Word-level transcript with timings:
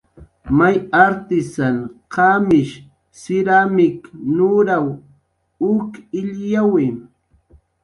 May 0.57 0.75
artisan 1.05 1.75
qamish 2.13 2.73
siramik 3.19 3.99
nuraw 4.35 4.85
uk 5.71 5.91
illyawi 6.19 6.87